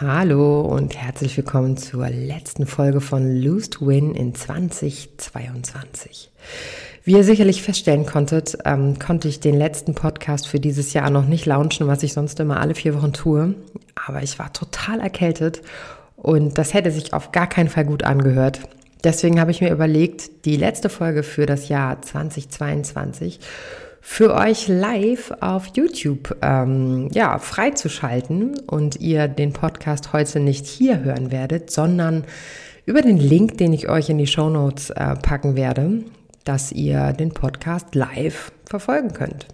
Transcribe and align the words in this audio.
Hallo 0.00 0.60
und 0.60 0.96
herzlich 0.96 1.36
willkommen 1.36 1.76
zur 1.76 2.08
letzten 2.08 2.66
Folge 2.66 3.00
von 3.00 3.34
Lose 3.36 3.70
to 3.70 3.88
Win 3.88 4.14
in 4.14 4.36
2022. 4.36 6.30
Wie 7.04 7.12
ihr 7.12 7.24
sicherlich 7.24 7.62
feststellen 7.62 8.06
konntet, 8.06 8.58
ähm, 8.64 8.98
konnte 8.98 9.28
ich 9.28 9.40
den 9.40 9.56
letzten 9.56 9.94
Podcast 9.94 10.48
für 10.48 10.60
dieses 10.60 10.92
Jahr 10.92 11.10
noch 11.10 11.26
nicht 11.26 11.46
launchen, 11.46 11.86
was 11.86 12.02
ich 12.02 12.12
sonst 12.12 12.38
immer 12.40 12.60
alle 12.60 12.74
vier 12.74 12.94
Wochen 12.94 13.12
tue. 13.12 13.54
Aber 14.06 14.22
ich 14.22 14.38
war 14.38 14.52
total 14.52 15.00
erkältet 15.00 15.62
und 16.16 16.58
das 16.58 16.74
hätte 16.74 16.90
sich 16.90 17.12
auf 17.12 17.32
gar 17.32 17.48
keinen 17.48 17.68
Fall 17.68 17.84
gut 17.84 18.02
angehört. 18.02 18.60
Deswegen 19.04 19.40
habe 19.40 19.52
ich 19.52 19.60
mir 19.60 19.70
überlegt, 19.70 20.44
die 20.44 20.56
letzte 20.56 20.88
Folge 20.88 21.22
für 21.22 21.46
das 21.46 21.68
Jahr 21.68 22.02
2022 22.02 23.38
für 24.00 24.34
euch 24.34 24.68
live 24.68 25.32
auf 25.40 25.66
YouTube 25.74 26.36
ähm, 26.42 27.08
ja, 27.12 27.38
freizuschalten 27.38 28.58
und 28.66 29.00
ihr 29.00 29.28
den 29.28 29.52
Podcast 29.52 30.12
heute 30.12 30.40
nicht 30.40 30.66
hier 30.66 31.04
hören 31.04 31.30
werdet, 31.30 31.70
sondern 31.70 32.24
über 32.86 33.02
den 33.02 33.18
Link, 33.18 33.58
den 33.58 33.72
ich 33.72 33.88
euch 33.88 34.08
in 34.08 34.18
die 34.18 34.26
Show 34.26 34.48
Notes 34.48 34.90
äh, 34.90 35.14
packen 35.16 35.56
werde, 35.56 36.04
dass 36.48 36.72
ihr 36.72 37.12
den 37.12 37.32
Podcast 37.32 37.94
live 37.94 38.50
verfolgen 38.64 39.12
könnt. 39.12 39.46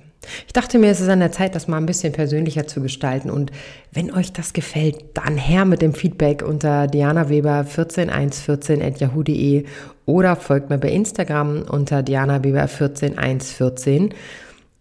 Ich 0.46 0.52
dachte 0.52 0.78
mir, 0.78 0.90
es 0.90 1.00
ist 1.00 1.08
an 1.08 1.20
der 1.20 1.32
Zeit, 1.32 1.54
das 1.54 1.68
mal 1.68 1.78
ein 1.78 1.86
bisschen 1.86 2.12
persönlicher 2.12 2.66
zu 2.66 2.80
gestalten. 2.80 3.30
Und 3.30 3.52
wenn 3.92 4.12
euch 4.12 4.32
das 4.32 4.52
gefällt, 4.52 5.04
dann 5.14 5.36
her 5.36 5.64
mit 5.64 5.80
dem 5.82 5.94
Feedback 5.94 6.42
unter 6.42 6.84
dianaweber14114.yahoo.de 6.84 9.64
oder 10.06 10.34
folgt 10.36 10.70
mir 10.70 10.78
bei 10.78 10.90
Instagram 10.90 11.62
unter 11.62 11.98
dianaweber14114. 12.00 14.10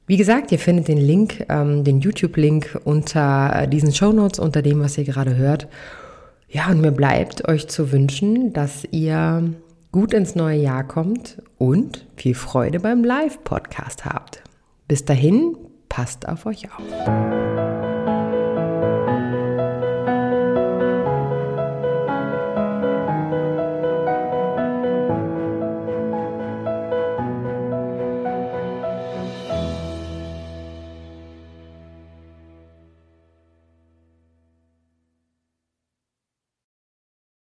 Wie 0.05 0.17
gesagt, 0.17 0.51
ihr 0.51 0.59
findet 0.59 0.89
den 0.89 0.97
Link, 0.97 1.45
ähm, 1.49 1.83
den 1.83 1.99
YouTube-Link 2.01 2.79
unter 2.83 3.63
äh, 3.63 3.67
diesen 3.67 3.91
Show 3.93 4.11
Notes, 4.11 4.37
unter 4.37 4.61
dem, 4.61 4.81
was 4.81 4.95
ihr 4.97 5.05
gerade 5.05 5.37
hört. 5.37 5.67
Ja, 6.49 6.69
und 6.69 6.81
mir 6.81 6.91
bleibt 6.91 7.47
euch 7.47 7.69
zu 7.69 7.91
wünschen, 7.91 8.53
dass 8.53 8.85
ihr 8.91 9.55
gut 9.93 10.13
ins 10.13 10.35
neue 10.35 10.57
Jahr 10.57 10.83
kommt 10.83 11.41
und 11.57 12.05
viel 12.17 12.35
Freude 12.35 12.81
beim 12.81 13.05
Live-Podcast 13.05 14.03
habt. 14.03 14.43
Bis 14.89 15.05
dahin, 15.05 15.55
passt 15.87 16.27
auf 16.27 16.45
euch 16.45 16.65
auf. 16.65 17.32